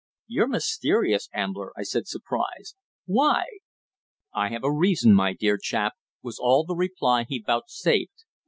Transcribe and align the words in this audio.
"You're 0.25 0.47
mysterious, 0.47 1.29
Ambler," 1.31 1.73
I 1.77 1.83
said, 1.83 2.07
surprised. 2.07 2.75
"Why?" 3.05 3.45
"I 4.33 4.49
have 4.49 4.63
a 4.63 4.73
reason, 4.73 5.13
my 5.13 5.33
dear 5.33 5.59
chap," 5.61 5.93
was 6.23 6.39
all 6.39 6.63
the 6.65 6.73
reply 6.75 7.25
he 7.29 7.37
vouchsafed. 7.45 8.25